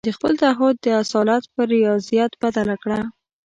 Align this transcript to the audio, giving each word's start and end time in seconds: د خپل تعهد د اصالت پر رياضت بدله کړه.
د 0.07 0.09
خپل 0.17 0.33
تعهد 0.43 0.75
د 0.85 0.87
اصالت 1.01 1.43
پر 1.53 1.65
رياضت 1.75 2.31
بدله 2.43 2.75
کړه. 2.83 3.01